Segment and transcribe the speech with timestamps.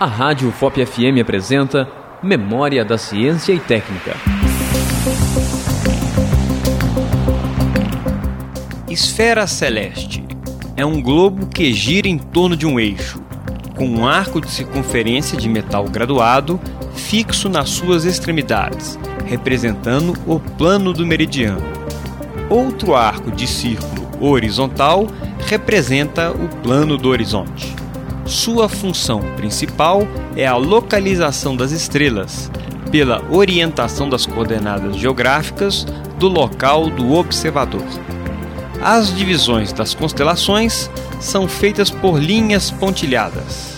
[0.00, 1.88] A Rádio FOP FM apresenta
[2.22, 4.14] Memória da Ciência e Técnica.
[8.88, 10.24] Esfera celeste
[10.76, 13.20] é um globo que gira em torno de um eixo,
[13.76, 16.60] com um arco de circunferência de metal graduado
[16.94, 18.96] fixo nas suas extremidades,
[19.26, 21.66] representando o plano do meridiano.
[22.48, 25.08] Outro arco de círculo horizontal
[25.48, 27.77] representa o plano do horizonte.
[28.28, 32.50] Sua função principal é a localização das estrelas,
[32.90, 35.86] pela orientação das coordenadas geográficas
[36.18, 37.86] do local do observador.
[38.82, 43.77] As divisões das constelações são feitas por linhas pontilhadas.